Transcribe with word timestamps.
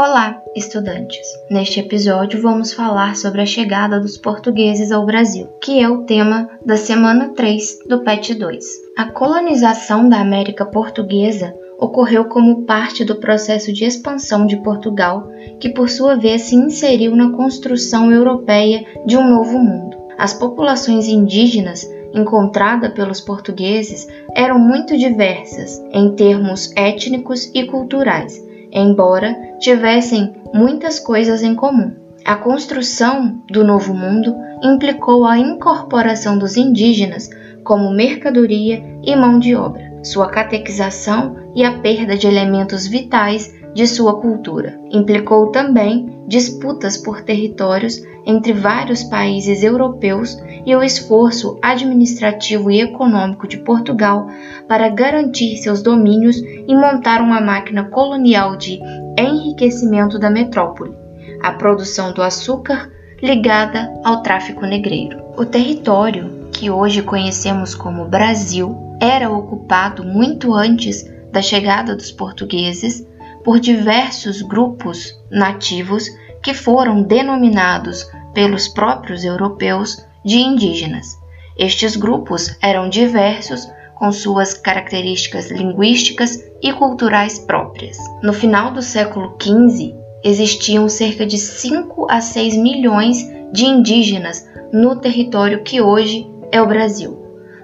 Olá, 0.00 0.40
estudantes! 0.54 1.26
Neste 1.50 1.80
episódio 1.80 2.40
vamos 2.40 2.72
falar 2.72 3.16
sobre 3.16 3.40
a 3.40 3.44
chegada 3.44 3.98
dos 3.98 4.16
portugueses 4.16 4.92
ao 4.92 5.04
Brasil, 5.04 5.48
que 5.60 5.80
é 5.80 5.88
o 5.88 6.04
tema 6.04 6.48
da 6.64 6.76
semana 6.76 7.30
3 7.30 7.80
do 7.88 7.98
PET 8.04 8.36
2. 8.36 8.64
A 8.96 9.06
colonização 9.06 10.08
da 10.08 10.20
América 10.20 10.64
Portuguesa 10.64 11.52
ocorreu 11.80 12.26
como 12.26 12.62
parte 12.62 13.04
do 13.04 13.16
processo 13.16 13.72
de 13.72 13.86
expansão 13.86 14.46
de 14.46 14.58
Portugal, 14.58 15.32
que 15.58 15.68
por 15.68 15.90
sua 15.90 16.14
vez 16.14 16.42
se 16.42 16.54
inseriu 16.54 17.16
na 17.16 17.32
construção 17.32 18.12
europeia 18.12 18.86
de 19.04 19.16
um 19.16 19.28
novo 19.28 19.58
mundo. 19.58 19.96
As 20.16 20.32
populações 20.32 21.08
indígenas 21.08 21.84
encontradas 22.14 22.92
pelos 22.92 23.20
portugueses 23.20 24.06
eram 24.32 24.60
muito 24.60 24.96
diversas 24.96 25.82
em 25.90 26.14
termos 26.14 26.70
étnicos 26.76 27.50
e 27.52 27.66
culturais 27.66 28.46
embora 28.72 29.36
tivessem 29.58 30.34
muitas 30.52 30.98
coisas 30.98 31.42
em 31.42 31.54
comum. 31.54 31.94
A 32.24 32.36
construção 32.36 33.42
do 33.50 33.64
Novo 33.64 33.94
Mundo 33.94 34.34
implicou 34.62 35.24
a 35.24 35.38
incorporação 35.38 36.38
dos 36.38 36.56
indígenas 36.56 37.30
como 37.64 37.92
mercadoria 37.92 38.82
e 39.02 39.14
mão 39.14 39.38
de 39.38 39.54
obra, 39.54 40.00
sua 40.02 40.28
catequização 40.28 41.36
e 41.54 41.64
a 41.64 41.78
perda 41.78 42.16
de 42.16 42.26
elementos 42.26 42.86
vitais 42.86 43.54
de 43.74 43.86
sua 43.86 44.20
cultura. 44.20 44.78
Implicou 44.90 45.48
também 45.48 46.18
disputas 46.26 46.96
por 46.96 47.22
territórios 47.22 48.02
entre 48.26 48.52
vários 48.52 49.02
países 49.04 49.62
europeus 49.62 50.36
e 50.66 50.76
o 50.76 50.82
esforço 50.82 51.58
administrativo 51.62 52.70
e 52.70 52.80
econômico 52.80 53.48
de 53.48 53.56
Portugal 53.58 54.28
para 54.68 54.88
garantir 54.88 55.56
seus 55.56 55.82
domínios 55.82 56.36
e 56.36 56.74
montar 56.74 57.22
uma 57.22 57.40
máquina 57.40 57.84
colonial 57.84 58.56
de 58.56 58.78
enriquecimento 59.18 60.18
da 60.18 60.28
metrópole, 60.28 60.94
a 61.42 61.52
produção 61.52 62.12
do 62.12 62.22
açúcar 62.22 62.90
ligada 63.22 63.90
ao 64.04 64.22
tráfico 64.22 64.66
negreiro. 64.66 65.18
O 65.36 65.44
território, 65.44 66.48
que 66.52 66.70
hoje 66.70 67.02
conhecemos 67.02 67.74
como 67.74 68.04
Brasil, 68.04 68.76
era 69.00 69.30
ocupado 69.30 70.04
muito 70.04 70.52
antes 70.52 71.08
da 71.32 71.40
chegada 71.40 71.94
dos 71.96 72.10
portugueses 72.10 73.07
por 73.48 73.60
diversos 73.60 74.42
grupos 74.42 75.18
nativos 75.30 76.04
que 76.42 76.52
foram 76.52 77.00
denominados 77.02 78.06
pelos 78.34 78.68
próprios 78.68 79.24
europeus 79.24 80.04
de 80.22 80.36
indígenas. 80.36 81.18
Estes 81.56 81.96
grupos 81.96 82.54
eram 82.60 82.90
diversos, 82.90 83.66
com 83.94 84.12
suas 84.12 84.52
características 84.52 85.50
linguísticas 85.50 86.44
e 86.62 86.74
culturais 86.74 87.38
próprias. 87.38 87.96
No 88.22 88.34
final 88.34 88.70
do 88.70 88.82
século 88.82 89.34
XV, 89.40 89.94
existiam 90.22 90.86
cerca 90.86 91.24
de 91.24 91.38
5 91.38 92.06
a 92.10 92.20
6 92.20 92.54
milhões 92.54 93.26
de 93.50 93.64
indígenas 93.64 94.46
no 94.70 94.96
território 94.96 95.62
que 95.62 95.80
hoje 95.80 96.30
é 96.52 96.60
o 96.60 96.66
Brasil, 96.66 97.16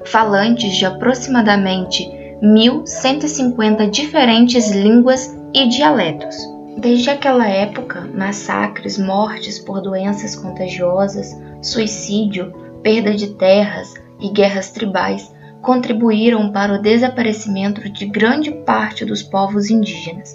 falantes 0.06 0.76
de 0.76 0.86
aproximadamente 0.86 2.08
1.150 2.42 3.90
diferentes 3.90 4.70
línguas 4.70 5.43
e 5.54 5.68
dialetos. 5.68 6.36
Desde 6.76 7.08
aquela 7.08 7.46
época, 7.46 8.00
massacres, 8.12 8.98
mortes 8.98 9.58
por 9.60 9.80
doenças 9.80 10.34
contagiosas, 10.34 11.34
suicídio, 11.62 12.52
perda 12.82 13.14
de 13.14 13.28
terras 13.28 13.94
e 14.20 14.28
guerras 14.28 14.72
tribais 14.72 15.32
contribuíram 15.62 16.50
para 16.52 16.74
o 16.74 16.82
desaparecimento 16.82 17.88
de 17.88 18.04
grande 18.04 18.50
parte 18.50 19.04
dos 19.04 19.22
povos 19.22 19.70
indígenas. 19.70 20.34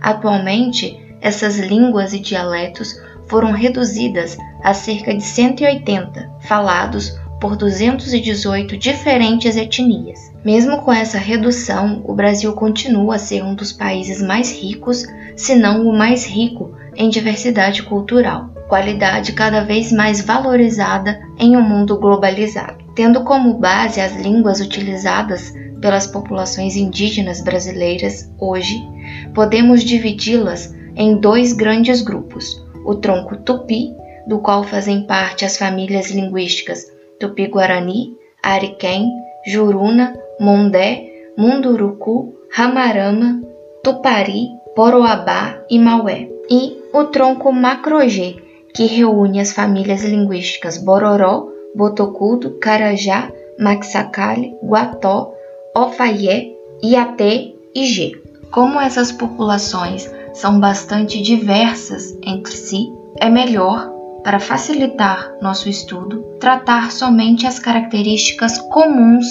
Atualmente, 0.00 0.98
essas 1.20 1.58
línguas 1.58 2.12
e 2.12 2.18
dialetos 2.18 3.00
foram 3.28 3.52
reduzidas 3.52 4.36
a 4.62 4.74
cerca 4.74 5.14
de 5.14 5.22
180, 5.22 6.38
falados 6.40 7.18
por 7.40 7.56
218 7.56 8.76
diferentes 8.76 9.56
etnias. 9.56 10.33
Mesmo 10.44 10.82
com 10.82 10.92
essa 10.92 11.16
redução, 11.16 12.02
o 12.04 12.12
Brasil 12.12 12.52
continua 12.52 13.14
a 13.14 13.18
ser 13.18 13.42
um 13.42 13.54
dos 13.54 13.72
países 13.72 14.20
mais 14.20 14.52
ricos, 14.52 15.06
se 15.34 15.54
não 15.54 15.88
o 15.88 15.96
mais 15.96 16.26
rico, 16.26 16.76
em 16.94 17.08
diversidade 17.08 17.82
cultural, 17.82 18.50
qualidade 18.68 19.32
cada 19.32 19.64
vez 19.64 19.90
mais 19.90 20.20
valorizada 20.20 21.18
em 21.38 21.56
um 21.56 21.62
mundo 21.62 21.98
globalizado. 21.98 22.84
Tendo 22.94 23.24
como 23.24 23.54
base 23.54 24.02
as 24.02 24.14
línguas 24.16 24.60
utilizadas 24.60 25.54
pelas 25.80 26.06
populações 26.06 26.76
indígenas 26.76 27.40
brasileiras 27.42 28.30
hoje, 28.38 28.86
podemos 29.34 29.82
dividi-las 29.82 30.74
em 30.94 31.16
dois 31.16 31.54
grandes 31.54 32.02
grupos: 32.02 32.62
o 32.84 32.94
tronco 32.94 33.38
tupi, 33.38 33.94
do 34.26 34.38
qual 34.40 34.62
fazem 34.62 35.06
parte 35.06 35.44
as 35.46 35.56
famílias 35.56 36.10
linguísticas 36.10 36.84
tupi-guarani, 37.18 38.14
ariquém, 38.42 39.08
juruna, 39.46 40.14
mondé, 40.40 41.32
munduruku, 41.36 42.34
ramarama, 42.50 43.40
tupari, 43.82 44.48
poroabá 44.74 45.58
e 45.70 45.78
maué, 45.78 46.28
e 46.50 46.78
o 46.92 47.04
tronco 47.04 47.52
macrogê, 47.52 48.36
que 48.74 48.86
reúne 48.86 49.40
as 49.40 49.52
famílias 49.52 50.02
linguísticas 50.02 50.78
bororó, 50.78 51.48
botocudo, 51.74 52.58
carajá, 52.58 53.30
maxacali, 53.58 54.56
guató, 54.62 55.32
ofaié, 55.74 56.52
iatê 56.82 57.54
e 57.74 57.86
gê. 57.86 58.12
Como 58.50 58.80
essas 58.80 59.10
populações 59.10 60.10
são 60.32 60.58
bastante 60.58 61.20
diversas 61.20 62.16
entre 62.22 62.56
si, 62.56 62.92
é 63.20 63.28
melhor 63.28 63.92
para 64.24 64.40
facilitar 64.40 65.36
nosso 65.40 65.68
estudo, 65.68 66.22
tratar 66.40 66.90
somente 66.90 67.46
as 67.46 67.58
características 67.58 68.58
comuns 68.58 69.26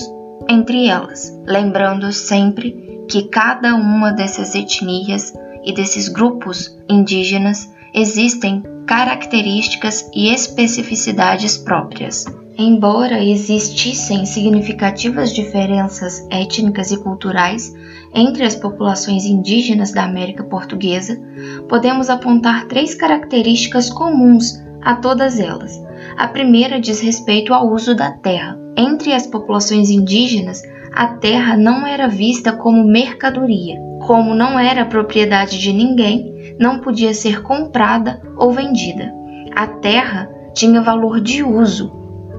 entre 0.49 0.87
elas, 0.87 1.37
lembrando 1.45 2.11
sempre 2.11 3.05
que 3.09 3.23
cada 3.23 3.75
uma 3.75 4.11
dessas 4.11 4.55
etnias 4.55 5.33
e 5.63 5.71
desses 5.73 6.07
grupos 6.07 6.77
indígenas 6.89 7.71
existem 7.93 8.63
características 8.85 10.09
e 10.13 10.29
especificidades 10.33 11.57
próprias. 11.57 12.25
Embora 12.57 13.23
existissem 13.23 14.25
significativas 14.25 15.33
diferenças 15.33 16.25
étnicas 16.29 16.91
e 16.91 16.97
culturais 16.97 17.73
entre 18.13 18.43
as 18.43 18.55
populações 18.55 19.25
indígenas 19.25 19.91
da 19.91 20.03
América 20.03 20.43
Portuguesa, 20.43 21.19
podemos 21.67 22.09
apontar 22.09 22.67
três 22.67 22.93
características 22.93 23.89
comuns 23.89 24.61
a 24.81 24.95
todas 24.95 25.39
elas. 25.39 25.81
A 26.15 26.27
primeira 26.27 26.79
diz 26.79 26.99
respeito 26.99 27.53
ao 27.53 27.71
uso 27.71 27.95
da 27.95 28.11
terra. 28.11 28.62
Entre 28.75 29.13
as 29.13 29.27
populações 29.27 29.89
indígenas, 29.89 30.61
a 30.91 31.07
terra 31.07 31.55
não 31.55 31.85
era 31.85 32.07
vista 32.07 32.51
como 32.51 32.83
mercadoria. 32.83 33.79
Como 34.05 34.33
não 34.33 34.59
era 34.59 34.85
propriedade 34.85 35.59
de 35.59 35.71
ninguém, 35.71 36.55
não 36.59 36.79
podia 36.79 37.13
ser 37.13 37.41
comprada 37.41 38.21
ou 38.37 38.51
vendida. 38.51 39.13
A 39.55 39.67
terra 39.67 40.29
tinha 40.53 40.81
valor 40.81 41.21
de 41.21 41.43
uso, 41.43 41.91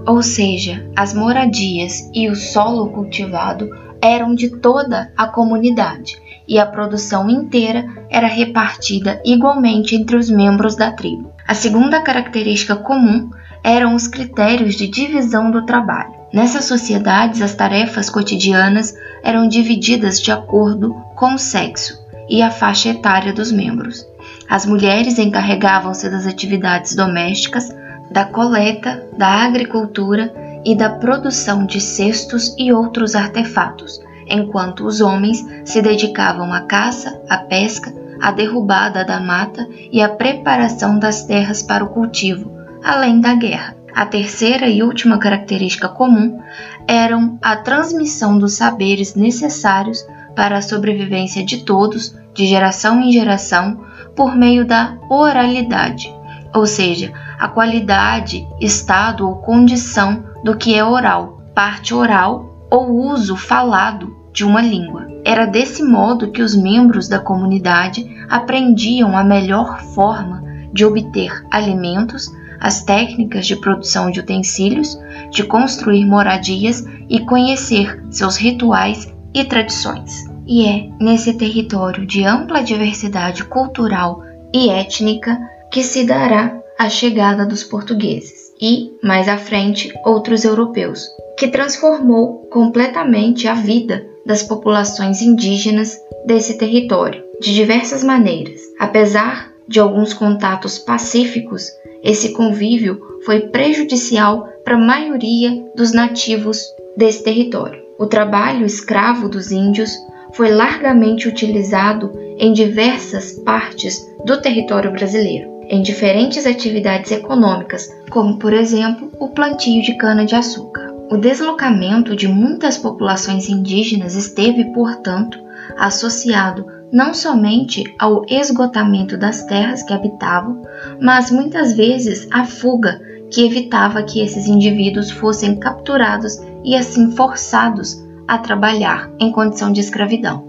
ou 0.07 0.23
seja, 0.23 0.89
as 0.95 1.15
moradias 1.15 2.11
e 2.13 2.29
o 2.29 2.35
solo 2.35 2.91
cultivado 2.91 3.69
eram 4.03 4.35
de 4.35 4.51
toda 4.51 5.13
a 5.17 5.27
comunidade 5.27 6.19
e 6.47 6.59
a 6.59 6.67
produção 6.67 7.31
inteira 7.31 7.87
era 8.11 8.27
repartida 8.27 9.21
igualmente 9.25 9.97
entre 9.97 10.17
os 10.17 10.29
membros 10.29 10.77
da 10.77 10.93
tribo. 10.93 11.33
A 11.47 11.55
segunda 11.55 12.03
característica 12.03 12.77
comum 12.77 13.31
eram 13.63 13.95
os 13.95 14.07
critérios 14.07 14.75
de 14.75 14.87
divisão 14.87 15.51
do 15.51 15.65
trabalho. 15.65 16.24
Nessas 16.35 16.65
sociedades, 16.65 17.41
as 17.41 17.55
tarefas 17.55 18.11
cotidianas 18.11 18.93
eram 19.23 19.47
divididas 19.47 20.21
de 20.21 20.33
acordo 20.33 20.93
com 21.15 21.35
o 21.35 21.39
sexo 21.39 21.97
e 22.29 22.43
a 22.43 22.51
faixa 22.51 22.89
etária 22.89 23.33
dos 23.33 23.53
membros. 23.53 24.05
As 24.51 24.67
mulheres 24.67 25.17
encarregavam-se 25.17 26.11
das 26.11 26.27
atividades 26.27 26.97
domésticas, 26.97 27.73
da 28.11 28.25
coleta, 28.25 29.07
da 29.17 29.45
agricultura 29.45 30.35
e 30.65 30.75
da 30.75 30.91
produção 30.91 31.65
de 31.65 31.81
cestos 31.81 32.53
e 32.59 32.73
outros 32.73 33.15
artefatos, 33.15 34.03
enquanto 34.27 34.85
os 34.85 35.01
homens 35.01 35.47
se 35.65 35.81
dedicavam 35.81 36.53
à 36.53 36.63
caça, 36.63 37.17
à 37.31 37.39
pesca, 37.39 37.95
à 38.21 38.33
derrubada 38.33 39.05
da 39.05 39.21
mata 39.21 39.69
e 39.93 40.03
à 40.03 40.09
preparação 40.09 40.99
das 40.99 41.23
terras 41.23 41.63
para 41.63 41.85
o 41.85 41.91
cultivo, 41.91 42.51
além 42.83 43.21
da 43.21 43.35
guerra. 43.35 43.84
A 43.95 44.05
terceira 44.05 44.69
e 44.69 44.83
última 44.83 45.19
característica 45.19 45.89
comum 45.89 46.41
eram 46.87 47.39
a 47.41 47.57
transmissão 47.57 48.37
dos 48.37 48.55
saberes 48.55 49.15
necessários 49.15 50.05
para 50.35 50.59
a 50.59 50.63
sobrevivência 50.63 51.45
de 51.45 51.65
todos, 51.65 52.17
de 52.35 52.45
geração 52.47 53.01
em 53.01 53.13
geração, 53.13 53.85
por 54.17 54.35
meio 54.35 54.67
da 54.67 54.97
oralidade, 55.09 56.13
ou 56.53 56.67
seja, 56.67 57.13
a 57.39 57.49
qualidade, 57.49 58.47
estado 58.61 59.29
ou 59.29 59.37
condição 59.37 60.25
do 60.43 60.57
que 60.57 60.75
é 60.75 60.85
oral, 60.85 61.43
parte 61.55 61.95
oral 61.95 62.67
ou 62.71 62.91
uso 62.91 63.37
falado 63.37 64.17
de 64.33 64.45
uma 64.45 64.61
língua. 64.61 65.07
Era 65.25 65.47
desse 65.47 65.83
modo 65.83 66.33
que 66.33 66.43
os 66.43 66.57
membros 66.57 67.07
da 67.09 67.21
comunidade 67.21 68.05
aprendiam 68.29 69.17
a 69.17 69.23
melhor 69.23 69.81
forma 69.81 70.43
de 70.73 70.85
obter 70.85 71.31
alimentos, 71.51 72.29
as 72.61 72.83
técnicas 72.83 73.47
de 73.47 73.57
produção 73.57 74.11
de 74.11 74.21
utensílios, 74.21 74.99
de 75.31 75.45
construir 75.45 76.05
moradias 76.05 76.85
e 77.09 77.21
conhecer 77.21 78.03
seus 78.11 78.37
rituais 78.37 79.13
e 79.33 79.45
tradições. 79.45 80.25
E 80.47 80.67
é 80.67 80.89
nesse 81.01 81.35
território 81.35 82.07
de 82.07 82.25
ampla 82.25 82.63
diversidade 82.63 83.45
cultural 83.45 84.23
e 84.53 84.69
étnica 84.69 85.39
que 85.71 85.83
se 85.83 86.05
dará 86.05 86.61
a 86.79 86.89
chegada 86.89 87.47
dos 87.47 87.65
portugueses 87.65 88.53
e, 88.61 88.93
mais 89.03 89.29
à 89.29 89.37
frente, 89.37 89.93
outros 90.05 90.45
europeus, 90.45 91.09
que 91.39 91.49
transformou 91.49 92.47
completamente 92.51 93.49
a 93.49 93.55
vida 93.55 94.07
das 94.25 94.43
populações 94.43 95.21
indígenas 95.21 95.99
desse 96.27 96.57
território 96.57 97.23
de 97.41 97.55
diversas 97.55 98.03
maneiras. 98.03 98.61
Apesar 98.79 99.54
de 99.69 99.81
alguns 99.81 100.13
contatos 100.13 100.79
pacíficos, 100.79 101.71
esse 102.03 102.33
convívio 102.33 103.01
foi 103.25 103.49
prejudicial 103.49 104.47
para 104.65 104.75
a 104.75 104.79
maioria 104.79 105.65
dos 105.75 105.93
nativos 105.93 106.63
desse 106.97 107.25
território. 107.25 107.83
O 107.99 108.07
trabalho 108.07 108.67
escravo 108.67 109.29
dos 109.29 109.51
índios 109.51 109.91
foi 110.35 110.51
largamente 110.51 111.29
utilizado 111.29 112.13
em 112.39 112.53
diversas 112.53 113.33
partes 113.33 114.05
do 114.25 114.41
território 114.41 114.91
brasileiro, 114.91 115.49
em 115.69 115.81
diferentes 115.81 116.47
atividades 116.47 117.13
econômicas, 117.13 117.89
como 118.11 118.39
por 118.39 118.53
exemplo 118.53 119.11
o 119.19 119.29
plantio 119.29 119.83
de 119.83 119.97
cana-de-açúcar. 119.97 120.93
O 121.11 121.17
deslocamento 121.17 122.17
de 122.17 122.27
muitas 122.27 122.77
populações 122.77 123.49
indígenas 123.49 124.15
esteve, 124.15 124.73
portanto, 124.73 125.39
associado 125.77 126.67
não 126.93 127.13
somente 127.13 127.85
ao 127.99 128.25
esgotamento 128.29 129.17
das 129.17 129.45
terras 129.45 129.83
que 129.83 129.93
habitavam, 129.93 130.63
mas 131.01 131.31
muitas 131.31 131.75
vezes 131.75 132.29
à 132.31 132.45
fuga 132.45 133.01
que 133.31 133.45
evitava 133.45 134.03
que 134.03 134.21
esses 134.21 134.47
indivíduos 134.47 135.11
fossem 135.11 135.57
capturados 135.57 136.39
e 136.65 136.77
assim 136.77 137.11
forçados 137.11 138.03
a 138.29 138.39
trabalhar 138.39 139.11
em 139.19 139.33
condição 139.33 139.73
de 139.73 139.81
escravidão. 139.81 140.45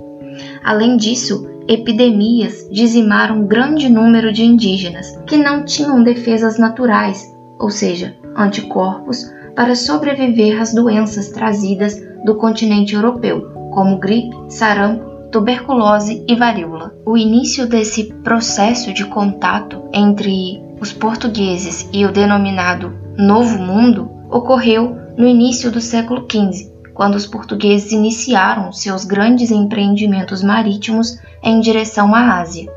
Além 0.63 0.97
disso, 0.97 1.47
epidemias 1.67 2.67
dizimaram 2.71 3.39
um 3.39 3.47
grande 3.47 3.89
número 3.89 4.31
de 4.31 4.43
indígenas 4.43 5.17
que 5.25 5.37
não 5.37 5.65
tinham 5.65 6.03
defesas 6.03 6.57
naturais, 6.57 7.33
ou 7.59 7.69
seja, 7.69 8.15
anticorpos, 8.35 9.33
para 9.55 9.75
sobreviver 9.75 10.61
às 10.61 10.73
doenças 10.73 11.29
trazidas 11.29 11.99
do 12.25 12.35
continente 12.35 12.93
europeu, 12.93 13.49
como 13.71 13.97
gripe, 13.97 14.35
sarampo, 14.49 15.14
tuberculose 15.35 16.23
e 16.29 16.33
varíola. 16.33 16.95
O 17.05 17.17
início 17.17 17.67
desse 17.67 18.05
processo 18.23 18.93
de 18.93 19.03
contato 19.03 19.83
entre 19.91 20.63
os 20.79 20.93
portugueses 20.93 21.89
e 21.91 22.05
o 22.05 22.11
denominado 22.13 22.95
Novo 23.17 23.59
Mundo 23.59 24.09
ocorreu 24.29 24.97
no 25.17 25.27
início 25.27 25.69
do 25.69 25.81
século 25.81 26.21
XV, 26.21 26.71
quando 26.93 27.15
os 27.15 27.25
portugueses 27.25 27.91
iniciaram 27.91 28.71
seus 28.71 29.03
grandes 29.03 29.51
empreendimentos 29.51 30.41
marítimos 30.41 31.19
em 31.43 31.59
direção 31.59 32.15
à 32.15 32.39
Ásia, 32.39 32.71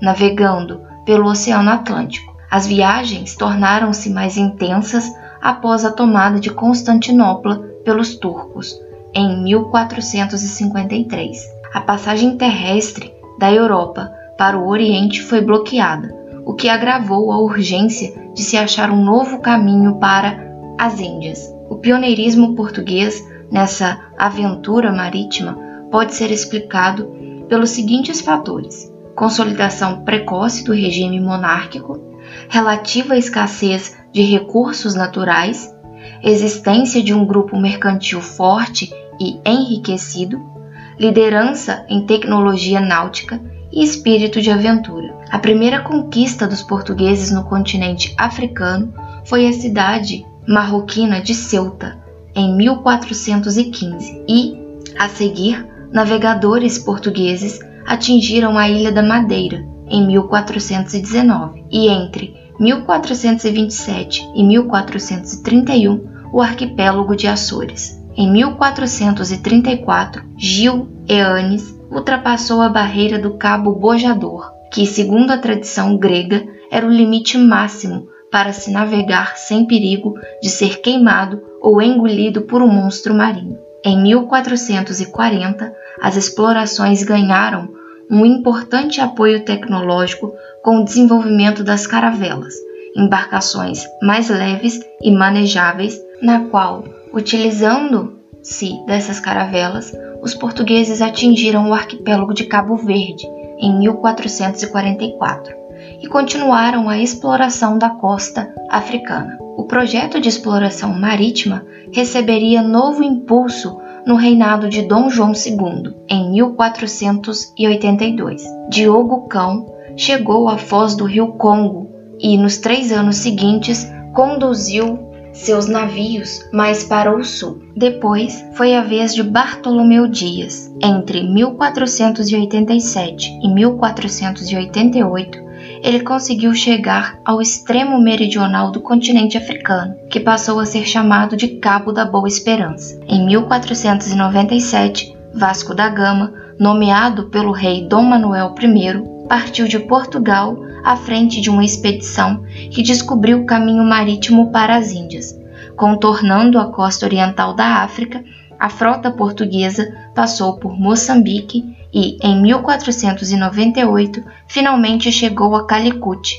navegando 0.00 0.82
pelo 1.04 1.28
Oceano 1.28 1.70
Atlântico. 1.70 2.32
As 2.48 2.64
viagens 2.64 3.34
tornaram-se 3.34 4.08
mais 4.08 4.36
intensas 4.36 5.12
após 5.42 5.84
a 5.84 5.90
tomada 5.90 6.38
de 6.38 6.50
Constantinopla 6.50 7.56
pelos 7.84 8.14
turcos 8.14 8.80
em 9.12 9.42
1453. 9.42 11.53
A 11.74 11.80
passagem 11.80 12.36
terrestre 12.36 13.12
da 13.36 13.52
Europa 13.52 14.08
para 14.38 14.56
o 14.56 14.68
Oriente 14.68 15.20
foi 15.20 15.40
bloqueada, 15.40 16.16
o 16.46 16.54
que 16.54 16.68
agravou 16.68 17.32
a 17.32 17.40
urgência 17.40 18.14
de 18.32 18.44
se 18.44 18.56
achar 18.56 18.92
um 18.92 19.04
novo 19.04 19.40
caminho 19.40 19.96
para 19.96 20.38
as 20.78 21.00
Índias. 21.00 21.52
O 21.68 21.74
pioneirismo 21.74 22.54
português 22.54 23.28
nessa 23.50 24.00
aventura 24.16 24.92
marítima 24.92 25.58
pode 25.90 26.14
ser 26.14 26.30
explicado 26.30 27.12
pelos 27.48 27.70
seguintes 27.70 28.20
fatores: 28.20 28.88
consolidação 29.16 30.04
precoce 30.04 30.62
do 30.62 30.72
regime 30.72 31.18
monárquico, 31.18 32.00
relativa 32.48 33.18
escassez 33.18 33.96
de 34.12 34.22
recursos 34.22 34.94
naturais, 34.94 35.74
existência 36.22 37.02
de 37.02 37.12
um 37.12 37.26
grupo 37.26 37.56
mercantil 37.56 38.20
forte 38.20 38.94
e 39.20 39.40
enriquecido, 39.44 40.53
liderança 40.98 41.84
em 41.88 42.06
tecnologia 42.06 42.80
náutica 42.80 43.40
e 43.72 43.82
espírito 43.82 44.40
de 44.40 44.50
aventura. 44.50 45.14
A 45.30 45.38
primeira 45.38 45.80
conquista 45.80 46.46
dos 46.46 46.62
portugueses 46.62 47.30
no 47.30 47.44
continente 47.44 48.14
africano 48.16 48.94
foi 49.24 49.46
a 49.46 49.52
cidade 49.52 50.24
marroquina 50.46 51.20
de 51.20 51.34
Ceuta, 51.34 51.98
em 52.34 52.56
1415, 52.56 54.24
e, 54.28 54.56
a 54.98 55.08
seguir, 55.08 55.66
navegadores 55.92 56.78
portugueses 56.78 57.60
atingiram 57.86 58.58
a 58.58 58.68
Ilha 58.68 58.92
da 58.92 59.02
Madeira, 59.02 59.64
em 59.88 60.06
1419, 60.06 61.64
e 61.70 61.88
entre 61.88 62.34
1427 62.58 64.28
e 64.34 64.44
1431, 64.44 66.14
o 66.32 66.40
arquipélago 66.40 67.14
de 67.14 67.26
Açores. 67.26 68.03
Em 68.16 68.30
1434, 68.30 70.22
Gil 70.36 70.88
Eanes 71.08 71.74
ultrapassou 71.90 72.62
a 72.62 72.68
barreira 72.68 73.18
do 73.18 73.34
Cabo 73.34 73.72
Bojador, 73.72 74.52
que, 74.72 74.86
segundo 74.86 75.32
a 75.32 75.38
tradição 75.38 75.96
grega, 75.96 76.46
era 76.70 76.86
o 76.86 76.90
limite 76.90 77.36
máximo 77.36 78.08
para 78.30 78.52
se 78.52 78.70
navegar 78.70 79.36
sem 79.36 79.66
perigo 79.66 80.14
de 80.40 80.48
ser 80.48 80.80
queimado 80.80 81.42
ou 81.60 81.82
engolido 81.82 82.42
por 82.42 82.62
um 82.62 82.68
monstro 82.68 83.14
marinho. 83.14 83.58
Em 83.84 84.00
1440, 84.00 85.74
as 86.00 86.16
explorações 86.16 87.02
ganharam 87.02 87.68
um 88.10 88.24
importante 88.24 89.00
apoio 89.00 89.44
tecnológico 89.44 90.32
com 90.62 90.78
o 90.78 90.84
desenvolvimento 90.84 91.64
das 91.64 91.86
caravelas, 91.86 92.54
embarcações 92.96 93.84
mais 94.00 94.28
leves 94.28 94.80
e 95.02 95.10
manejáveis, 95.10 96.00
na 96.22 96.44
qual, 96.46 96.84
utilizando-se 97.14 98.84
dessas 98.86 99.18
caravelas, 99.20 99.92
os 100.20 100.34
portugueses 100.34 101.00
atingiram 101.00 101.70
o 101.70 101.74
arquipélago 101.74 102.34
de 102.34 102.44
Cabo 102.44 102.76
Verde 102.76 103.26
em 103.58 103.78
1444 103.78 105.54
e 106.02 106.08
continuaram 106.08 106.88
a 106.88 106.98
exploração 106.98 107.78
da 107.78 107.90
costa 107.90 108.52
africana. 108.68 109.38
O 109.56 109.62
projeto 109.64 110.20
de 110.20 110.28
exploração 110.28 110.92
marítima 110.92 111.64
receberia 111.92 112.60
novo 112.62 113.00
impulso 113.02 113.80
no 114.04 114.16
reinado 114.16 114.68
de 114.68 114.82
Dom 114.82 115.08
João 115.08 115.32
II, 115.32 115.94
em 116.08 116.32
1482. 116.32 118.42
Diogo 118.68 119.28
Cão 119.28 119.72
chegou 119.96 120.48
à 120.48 120.58
foz 120.58 120.96
do 120.96 121.04
rio 121.04 121.28
Congo 121.34 121.88
e, 122.18 122.36
nos 122.36 122.58
três 122.58 122.90
anos 122.92 123.16
seguintes, 123.16 123.88
conduziu 124.12 125.03
seus 125.34 125.66
navios 125.66 126.40
mais 126.52 126.84
para 126.84 127.14
o 127.14 127.22
sul. 127.22 127.62
Depois 127.76 128.42
foi 128.54 128.74
a 128.74 128.82
vez 128.82 129.14
de 129.14 129.22
Bartolomeu 129.22 130.08
Dias. 130.08 130.72
Entre 130.82 131.22
1487 131.22 133.40
e 133.42 133.48
1488, 133.48 135.44
ele 135.82 136.00
conseguiu 136.00 136.54
chegar 136.54 137.18
ao 137.24 137.42
extremo 137.42 138.00
meridional 138.00 138.70
do 138.70 138.80
continente 138.80 139.36
africano, 139.36 139.96
que 140.08 140.20
passou 140.20 140.60
a 140.60 140.64
ser 140.64 140.86
chamado 140.86 141.36
de 141.36 141.58
Cabo 141.58 141.92
da 141.92 142.04
Boa 142.04 142.28
Esperança. 142.28 142.98
Em 143.06 143.26
1497, 143.26 145.14
Vasco 145.34 145.74
da 145.74 145.88
Gama, 145.88 146.32
nomeado 146.58 147.24
pelo 147.24 147.52
rei 147.52 147.86
Dom 147.86 148.02
Manuel 148.02 148.54
I, 148.58 149.28
partiu 149.28 149.66
de 149.66 149.80
Portugal 149.80 150.56
à 150.84 150.94
frente 150.96 151.40
de 151.40 151.48
uma 151.48 151.64
expedição 151.64 152.44
que 152.70 152.82
descobriu 152.82 153.40
o 153.40 153.46
caminho 153.46 153.82
marítimo 153.82 154.52
para 154.52 154.76
as 154.76 154.92
Índias. 154.92 155.34
Contornando 155.74 156.58
a 156.58 156.66
costa 156.66 157.06
oriental 157.06 157.54
da 157.54 157.82
África, 157.82 158.22
a 158.58 158.68
frota 158.68 159.10
portuguesa 159.10 159.92
passou 160.14 160.58
por 160.58 160.78
Moçambique 160.78 161.74
e, 161.92 162.18
em 162.22 162.40
1498, 162.40 164.22
finalmente 164.46 165.10
chegou 165.10 165.56
a 165.56 165.66
Calicut, 165.66 166.38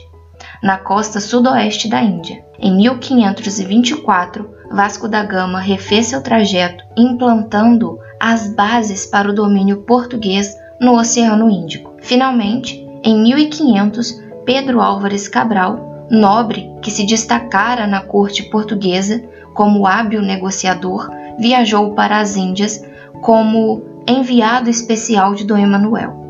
na 0.61 0.77
costa 0.77 1.19
sudoeste 1.19 1.89
da 1.89 2.01
Índia. 2.01 2.45
Em 2.59 2.75
1524, 2.75 4.49
Vasco 4.71 5.07
da 5.07 5.23
Gama 5.23 5.59
refez 5.59 6.07
seu 6.07 6.21
trajeto, 6.21 6.83
implantando 6.97 7.99
as 8.19 8.53
bases 8.53 9.05
para 9.05 9.29
o 9.29 9.33
domínio 9.33 9.81
português 9.81 10.55
no 10.79 10.97
Oceano 10.97 11.49
Índico. 11.49 11.93
Finalmente, 12.01 12.85
em 13.03 13.21
1500, 13.21 14.24
Pedro 14.45 14.79
Álvares 14.79 15.27
Cabral, 15.27 16.07
nobre 16.09 16.69
que 16.81 16.91
se 16.91 17.05
destacara 17.05 17.87
na 17.87 18.01
corte 18.01 18.43
portuguesa 18.43 19.23
como 19.53 19.87
hábil 19.87 20.21
negociador, 20.21 21.09
viajou 21.39 21.93
para 21.93 22.19
as 22.19 22.37
Índias 22.37 22.83
como 23.21 23.81
enviado 24.07 24.69
especial 24.69 25.33
de 25.33 25.45
Dom 25.45 25.57
Emanuel 25.57 26.25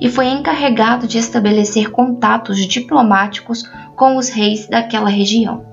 e 0.00 0.08
foi 0.10 0.26
encarregado 0.26 1.06
de 1.06 1.18
estabelecer 1.18 1.90
contatos 1.90 2.58
diplomáticos 2.66 3.62
com 3.96 4.16
os 4.16 4.28
reis 4.28 4.66
daquela 4.68 5.08
região. 5.08 5.64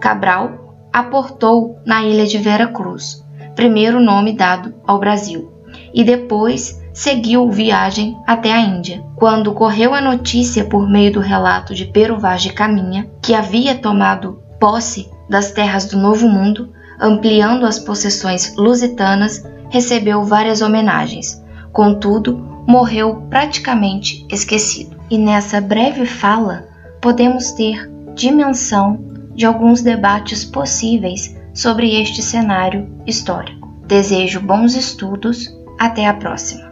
Cabral 0.00 0.74
aportou 0.92 1.78
na 1.84 2.02
ilha 2.02 2.26
de 2.26 2.38
Vera 2.38 2.68
Cruz, 2.68 3.22
primeiro 3.54 4.00
nome 4.00 4.32
dado 4.32 4.74
ao 4.86 4.98
Brasil, 4.98 5.52
e 5.92 6.02
depois 6.02 6.82
seguiu 6.96 7.50
viagem 7.50 8.18
até 8.26 8.50
a 8.50 8.58
Índia. 8.58 9.04
Quando 9.14 9.52
correu 9.52 9.92
a 9.92 10.00
notícia 10.00 10.64
por 10.64 10.88
meio 10.88 11.12
do 11.12 11.20
relato 11.20 11.74
de 11.74 11.84
Pero 11.84 12.18
Vaz 12.18 12.42
de 12.42 12.54
Caminha 12.54 13.06
que 13.20 13.34
havia 13.34 13.74
tomado 13.74 14.42
posse 14.58 15.10
das 15.28 15.52
terras 15.52 15.84
do 15.84 15.98
Novo 15.98 16.26
Mundo, 16.26 16.72
ampliando 16.98 17.66
as 17.66 17.78
possessões 17.78 18.56
lusitanas, 18.56 19.44
recebeu 19.68 20.24
várias 20.24 20.62
homenagens. 20.62 21.44
Contudo, 21.70 22.64
morreu 22.66 23.26
praticamente 23.28 24.26
esquecido. 24.32 24.96
E 25.10 25.18
nessa 25.18 25.60
breve 25.60 26.06
fala, 26.06 26.66
podemos 27.02 27.52
ter 27.52 27.92
dimensão 28.14 28.98
de 29.34 29.44
alguns 29.44 29.82
debates 29.82 30.46
possíveis 30.46 31.36
sobre 31.52 32.00
este 32.00 32.22
cenário 32.22 32.88
histórico. 33.06 33.68
Desejo 33.86 34.40
bons 34.40 34.74
estudos, 34.74 35.54
até 35.78 36.06
a 36.06 36.14
próxima! 36.14 36.65